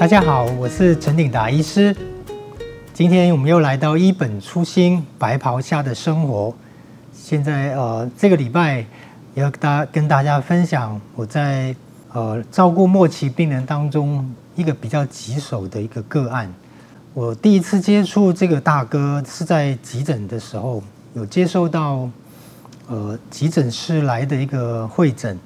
[0.00, 1.94] 大家好，我是陈鼎达医师。
[2.94, 6.54] 今天我们又来到一本初心白袍下的生活。
[7.12, 8.82] 现在呃，这个礼拜
[9.34, 11.76] 要大跟大家分享我在
[12.14, 14.26] 呃照顾末期病人当中
[14.56, 16.50] 一个比较棘手的一个个案。
[17.12, 22.08] 我第一次接触这个大哥是在急诊的时候，有接受到
[22.88, 25.38] 呃急诊室来的一个会诊，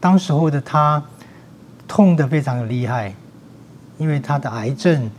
[0.00, 1.00] 当时候的他
[1.86, 3.14] 痛得非常的厉害。
[3.98, 5.10] 因为他的癌症，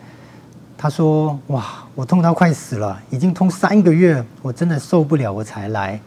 [0.77, 5.99] 他说：“哇，我痛到快死了，已经痛三个月，我真的受不了，我才来。”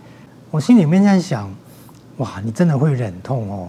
[0.50, 1.52] 我心里面在想
[2.18, 3.68] ：“哇，你真的会忍痛哦？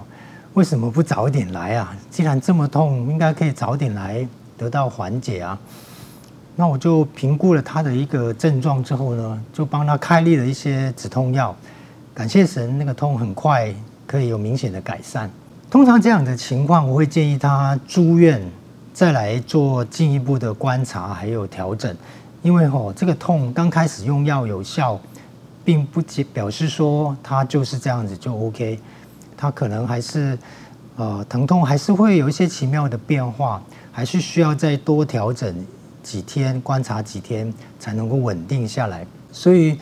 [0.53, 1.95] 为什么不早点来啊？
[2.09, 5.57] 既然这么痛，应该可以早点来得到缓解啊。”
[6.55, 11.55] 那我就评估了他的一个症状之后呢，就帮他开立了一些止痛药。
[12.13, 13.73] 感谢神，那个痛很快
[14.05, 15.29] 可以有明显的改善。
[15.69, 18.41] 通常这样的情况，我会建议他住院。
[18.93, 21.95] 再来做进一步的观察，还有调整，
[22.41, 24.99] 因为吼这个痛刚开始用药有效，
[25.63, 26.01] 并不
[26.33, 28.77] 表示说它就是这样子就 OK，
[29.37, 30.37] 它可能还是
[30.97, 35.65] 呃疼痛还是会有一些奇妙的变化，还是需要再多调整
[36.03, 39.07] 几天，观察几天才能够稳定下来。
[39.31, 39.79] 所以，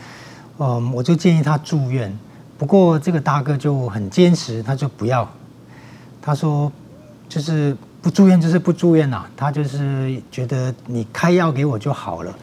[0.60, 2.16] 嗯，我就建议他住院。
[2.60, 5.28] 不过这个大哥就很坚持，他就不要，
[6.22, 6.72] 他说
[7.28, 7.76] 就是。
[8.02, 12.34] 不住院就是不住院呐、他就是觉得你开药给我就好了，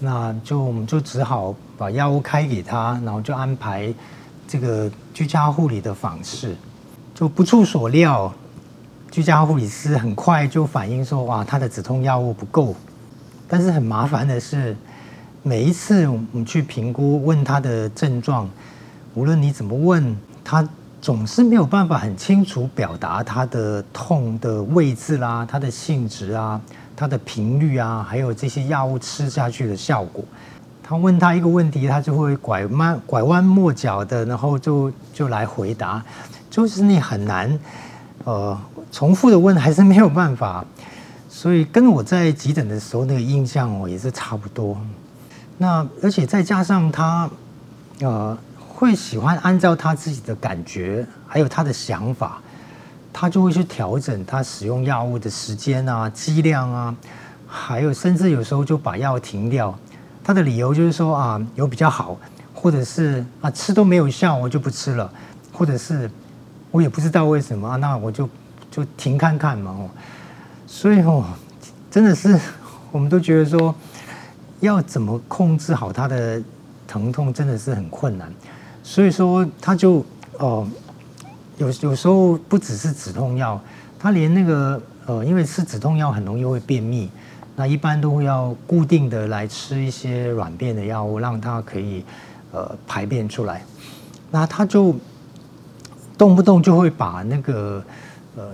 [0.00, 3.94] 那就我们就只好把药物开给他，然后就安排
[4.48, 6.56] 这个居家护理的访视。
[7.14, 8.34] 就不出所料，
[9.12, 12.74] 居家护理师很快就反映说：“哇，他的止痛药物不够。”
[13.46, 14.76] 但是很麻烦的是，
[15.44, 18.48] 每一次我们去评估问他的症状，
[19.14, 20.68] 无论你怎么问他。
[21.00, 26.60] 总是没有办法很清楚表达他的痛的位置啦，他的性质啊，
[26.94, 30.22] 他的频率啊，还有这些药物吃下去的效果。
[30.82, 36.04] 他问他一个问题，他就会拐弯拐弯抹角的，然后就就来回答，
[36.50, 37.58] 就是你很难
[38.24, 38.58] 呃
[38.92, 40.62] 重复的问，还是没有办法。
[41.30, 44.76] 所以跟我在急诊的时候那个印象哦也是差不多。
[45.56, 47.30] 那而且再加上他
[48.00, 48.36] 呃。
[48.80, 52.40] 会喜欢按照他自己的感觉，还有他的想法，
[53.12, 56.96] 他就会去调整他使用药物的时间啊、剂量啊，
[57.46, 59.78] 还有甚至有时候就把药停掉。
[60.24, 62.16] 他的理由就是说啊，有比较好，
[62.54, 65.12] 或者是啊吃都没有效，我就不吃了，
[65.52, 66.10] 或者是
[66.70, 68.26] 我也不知道为什么啊，那我就
[68.70, 69.76] 就停看看嘛。
[70.66, 71.26] 所以哦，
[71.90, 72.40] 真的是
[72.90, 73.74] 我们都觉得说，
[74.60, 76.42] 要怎么控制好他的
[76.88, 78.32] 疼痛，真的是很困难。
[78.82, 80.04] 所以说，他就
[80.38, 80.66] 哦、
[81.58, 83.60] 有有时候不只是止痛药，
[83.98, 87.10] 他连那个呃，因为吃止痛药很容易会便秘，
[87.56, 92.02] 那一般都会要固定的来吃一些软便的药物，让他可以
[92.52, 93.62] 呃排便出来。
[94.30, 94.96] 那他就
[96.16, 97.84] 动不动就会把那个
[98.36, 98.44] 呃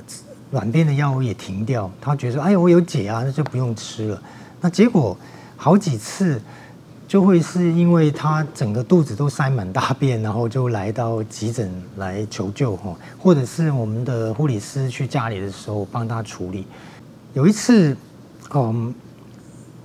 [0.50, 4.20] 软便的药物也停掉，他觉得，哎，我有解啊，那就不用吃了。
[4.60, 5.16] 那结果
[5.56, 6.42] 好几次。
[7.09, 16.66] 就会是因为他整个肚子都塞满大便，然后就来到急诊来求救哈，或者是我们的护理师去家里的时候帮他处理。
[17.33, 17.97] 有一次，
[18.53, 18.93] 嗯，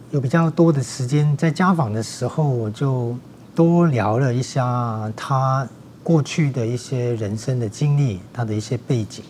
[0.09, 3.15] 有比较多的时间在家访的时候，我就
[3.53, 5.67] 多聊了一下他
[6.01, 9.23] 过去的一些人生的经历，他的一些背景，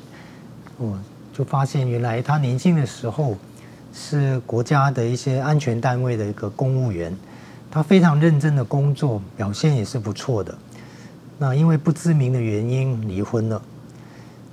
[0.77, 0.97] 我
[1.33, 3.35] 就发现原来他年轻的时候
[3.93, 7.13] 是国家的一些安全单位的一个公务员。
[7.71, 10.53] 他非常认真的工作，表现也是不错的。
[11.37, 13.61] 那因为不知名的原因离婚了，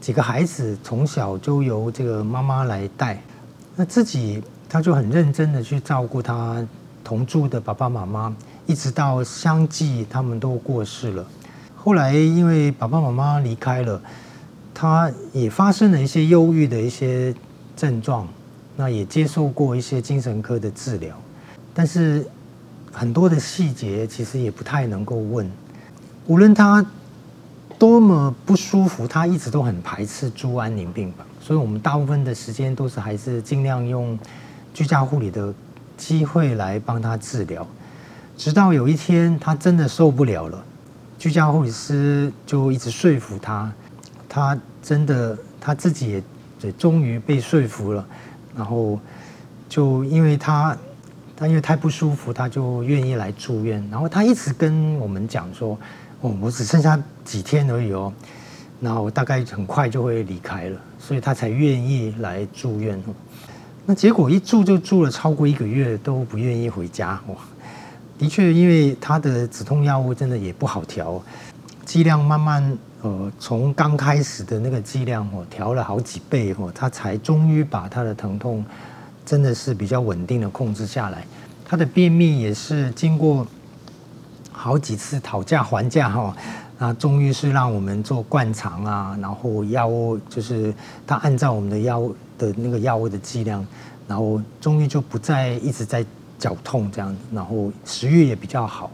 [0.00, 3.20] 几个孩子从小就由这个妈妈来带，
[3.74, 6.64] 那自己他就很认真的去照顾他
[7.02, 8.32] 同住的爸爸妈妈，
[8.66, 11.26] 一直到相继他们都过世了。
[11.74, 14.00] 后来因为爸爸妈妈离开了，
[14.72, 17.34] 他也发生了一些忧郁的一些
[17.76, 18.28] 症状，
[18.76, 21.16] 那也接受过一些精神科的治疗，
[21.74, 22.24] 但是。
[22.92, 25.48] 很多的细节其实也不太能够问，
[26.26, 26.84] 无论他
[27.78, 34.18] 多么不舒服，他一直都很排斥住安宁病房，所以我们大部分的时间都是还是尽量用
[34.74, 35.54] 居家护理的
[35.96, 37.64] 机会来帮他治疗，
[38.36, 40.64] 直到有一天他真的受不了了，
[41.18, 43.72] 居家护理师就一直说服他，
[44.28, 46.22] 他真的他自己也
[46.62, 48.04] 也终于被说服了，
[48.56, 48.98] 然后
[49.68, 50.76] 就因为他。
[51.38, 53.86] 他因为太不舒服，他就愿意来住院。
[53.92, 55.78] 然后他一直跟我们讲说
[56.20, 58.12] ：“哦，我只剩下几天而已哦，
[58.80, 63.00] 然后大概很快就会离开了，所以他才愿意来住院。”
[63.86, 67.20] 那结果一住就住了超过一个月，都不愿意回家。
[67.28, 67.36] 哇，
[68.18, 71.22] 的确，因为他的止痛药物真的也不好调，
[71.86, 78.64] 剂量慢慢呃，从刚开始的那个剂量哦，调了好几倍哦，他才终于把他的疼痛
[79.28, 81.26] 真的是比较稳定的控制下来。
[81.64, 83.46] 他的便秘也是经过
[84.50, 86.34] 好几次讨价还价哈，
[86.78, 90.72] 那终于是让我们做灌肠啊，然后药物就是
[91.06, 92.16] 他按照我们的药物。
[92.38, 93.66] 的那个药物的剂量，
[94.06, 96.06] 然后终于就不再一直在
[96.38, 98.92] 绞痛这样子，然后食欲也比较好。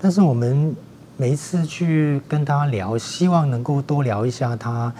[0.00, 0.72] 但是我们
[1.16, 4.94] 每一次去跟他聊，希望能够多聊一下他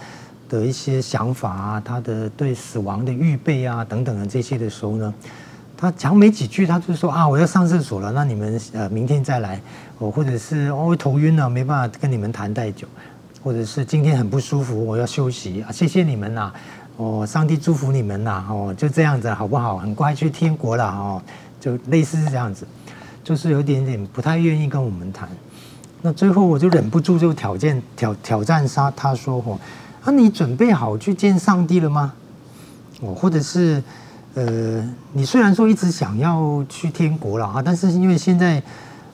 [0.49, 5.13] 的一些想法啊，他的对死亡的预备啊等等的这些的时候呢，
[5.75, 9.61] 他讲没几句，他就说啊，我要上厕所了，那你们呃明天再来，
[9.99, 12.87] 哦，或者是哦头晕了，没办法跟你们谈太久，
[13.43, 16.51] 或者是今天很不舒服，我要休息啊，谢谢你们呐。
[16.97, 18.43] 哦，上帝祝福你们呐！
[18.49, 19.77] 哦，就这样子好不好？
[19.77, 21.21] 很快去天国了哦，
[21.59, 22.65] 就类似是这样子，
[23.23, 25.29] 就是有点点不太愿意跟我们谈。
[26.01, 29.59] 那最后我就忍不住就挑战挑挑战他，他说：“哦，
[30.07, 32.13] 啊，你准备好去见上帝了吗？
[33.01, 33.83] 哦，或者是
[34.35, 34.81] 呃，
[35.11, 38.63] 你虽然说一直想要去天国了哈，但是因为现在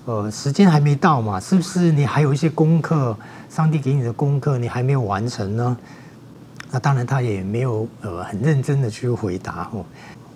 [0.06, 3.18] 呃时间还没到嘛，是不是你还有一些功课？
[3.50, 5.76] 上帝给你的功课你还没有完成呢？”
[6.70, 9.84] 那当然，他也没有呃很认真的去回答哦。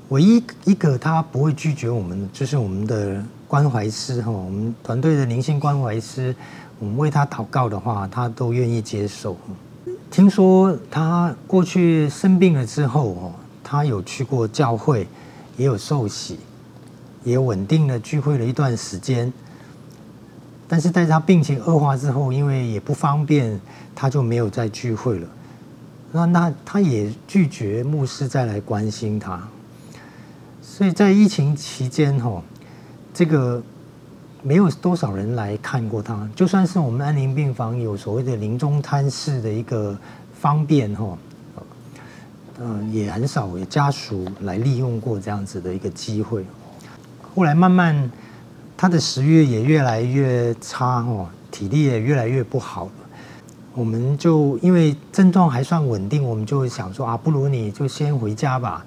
[0.09, 6.35] 唯一一个他不会拒绝我们，就是我们的关怀师哈，我们团队的灵性关怀师，
[6.79, 9.37] 我们为他祷告的话，他都愿意接受。
[10.09, 13.31] 听说他过去生病了之后哦，
[13.63, 15.07] 他有去过教会，
[15.57, 16.39] 也有受洗，
[17.23, 19.31] 也稳定的聚会了一段时间。
[20.67, 23.59] 但是在他病情恶化之后，因为也不方便，
[23.95, 25.27] 他就没有再聚会了。
[26.11, 29.47] 那那他也拒绝牧师再来关心他，
[30.61, 32.41] 所以在疫情期间哈，
[33.13, 33.61] 这个
[34.47, 36.25] 没有多少人来看过他。
[36.33, 39.93] 就算是我们安宁病房有所谓的临终探视的一个
[40.39, 41.17] 方便哈，
[42.61, 46.45] 嗯，也很少有家属来利用过这样子的一个机会。
[47.35, 48.09] 后来慢慢
[48.77, 52.89] 他的食欲也越来越差哦，体力也越来越不好。
[53.73, 58.85] 我们就因为症状还算稳定，我们就想说啊，不如你就先回家吧。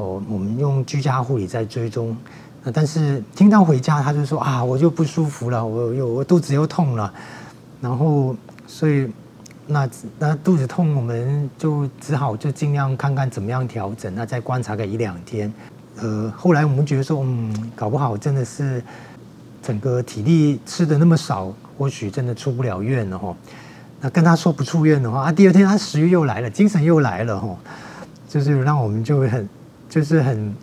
[0.00, 2.16] 哦，我们用居家护理在追踪。
[2.62, 7.12] 那但是听到回家，他就说啊，我就不舒服了，我又我肚子又痛了。
[7.80, 8.34] 然后
[8.66, 9.10] 所以
[9.66, 9.88] 那
[10.18, 15.52] 那肚子痛，我们就只好就尽量看看怎么样调整，那再观察个一两天。
[16.00, 18.82] 呃，后来我们觉得说，嗯，搞不好真的是
[19.62, 23.36] 整个体力吃的那么少，或许真的出不了院了哈。
[24.00, 27.58] 那跟他说不出院的话啊，第二天他食欲又来了，精神又来了吼，
[28.28, 29.46] 就是让我们就会很，
[29.90, 30.54] 就是很，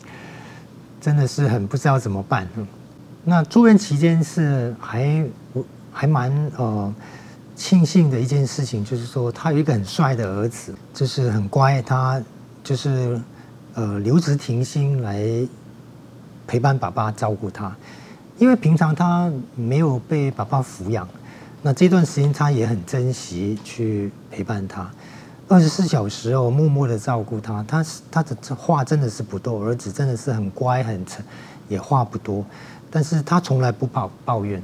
[1.00, 2.48] 真的是很不知道怎么办。
[3.24, 5.24] 那住院期间是还
[5.92, 6.92] 还蛮呃
[7.56, 12.20] 庆幸的一件事情，就是说他有一个很帅的儿子，就是很乖，他
[12.64, 13.22] 就是
[13.76, 15.22] 呃留职停薪来
[16.48, 17.76] 陪伴爸爸照顾他，
[18.38, 21.08] 因为平常他没有被爸爸抚养。
[21.62, 24.90] 那这段时间，他也很珍惜去陪伴他，
[25.48, 27.64] 二十四小时哦，默默的照顾他。
[27.68, 31.24] 他他的话真的是不多，儿子真的是很乖很沉，
[31.70, 32.46] 也话不多，
[32.92, 34.62] 但是他从来不抱抱怨，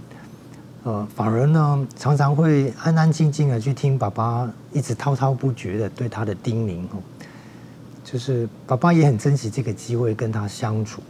[0.84, 7.02] 呃，反而呢，常常会安安静静的去听爸爸一直滔滔不绝的对他的叮咛哦，
[8.04, 11.02] 就是爸爸也很珍惜这个机会跟他相处。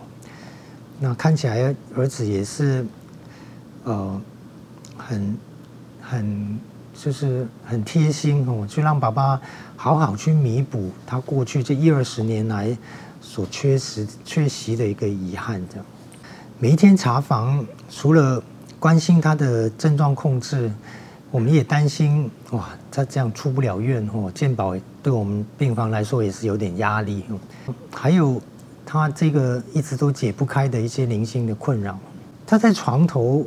[1.00, 2.86] 那看起来儿子也是，
[3.84, 4.22] 呃，
[4.98, 5.38] 很。
[6.06, 6.60] 很
[6.94, 9.40] 就是很贴心哦，去让爸爸
[9.76, 12.76] 好好去弥补他过去这一二十年来
[13.20, 15.62] 所缺失缺席的一个遗憾。
[15.70, 15.86] 这样，
[16.60, 18.42] 每一天查房，除了
[18.80, 20.72] 关心他的症状控制，
[21.32, 27.24] 我们也担心哇，他这样出不了院哦，健保对我们病房来说也是有点压力。
[27.92, 28.42] 还有
[28.86, 31.98] 他这个一直都解不开的一些灵性的困扰，
[32.46, 33.46] 他在床头。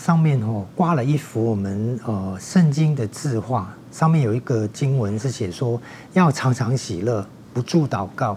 [0.00, 5.80] 上面哦挂了一幅我们呃圣经的字画，上面有一个经文是写说
[6.12, 8.36] 要常常喜乐，不住祷告，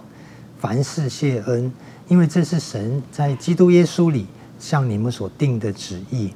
[0.60, 1.72] 凡事谢恩，
[2.08, 4.28] 因为这是神在基督耶稣里
[4.60, 6.34] 向你们所定的旨意。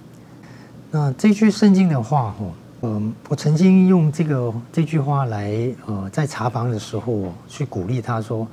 [0.89, 8.47] 那这句圣经的话哦，嗯，我曾经用这个这句话来呃在查房的时候去鼓励他说，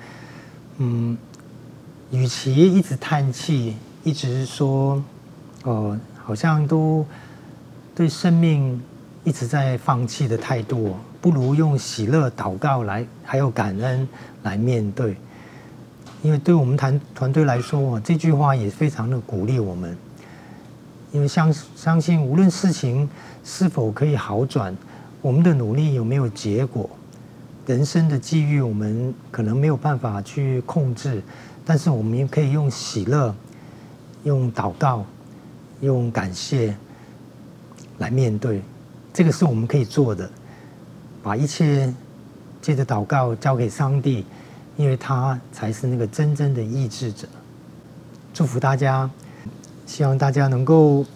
[0.78, 1.16] 嗯，
[2.11, 5.02] 与其一直叹气，一直说，
[5.62, 5.99] 呃。
[6.26, 7.06] 好像都
[7.95, 8.83] 对生命
[9.23, 14.09] 一直在放弃的态度，不如用喜乐祷告来，还有感恩
[14.42, 15.16] 来面对。
[16.23, 19.97] 因为对我们团团队来说，这句话也非常的鼓励我们。
[21.12, 23.09] 因为相相信，无论事情
[23.45, 24.76] 是否可以好转，
[25.23, 26.90] 我们的努力有没有结果，
[27.66, 31.23] 人生的际遇我们可能没有办法去控制，
[31.64, 33.33] 但是我们也可以用喜乐、
[34.25, 35.06] 用祷告、
[35.80, 36.76] 用感谢
[37.99, 38.62] 来面对。
[39.12, 40.30] 这个是我们可以做的，
[41.23, 41.92] 把一切
[42.61, 44.25] 借着祷告交给上帝，
[44.76, 47.26] 因为他才是那个真正的意志者。
[48.33, 49.11] 祝福大家。
[49.88, 51.06] 希望大家能够，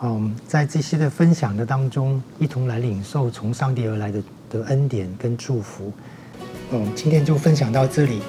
[0.00, 5.92] 嗯，在这些的分享的当中，一同来领受从上帝而来的的恩典跟祝福。
[6.70, 8.22] 嗯，今天就分享到这里。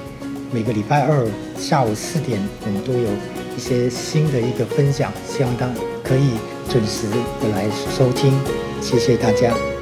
[0.52, 1.26] 每个礼拜二
[1.58, 3.10] 下午四点，我们都有
[3.58, 5.74] 一些新的一个分享，希望大家
[6.04, 6.38] 可以
[6.70, 7.66] 准时的来
[7.98, 8.32] 收听。
[8.80, 9.77] 谢谢大家。